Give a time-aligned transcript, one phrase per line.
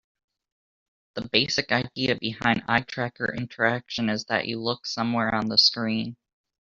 [1.13, 6.17] The basic idea behind eye tracker interaction is that you look somewhere on the screen.